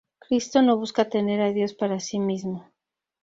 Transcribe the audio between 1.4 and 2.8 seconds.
a Dios para sí mismo.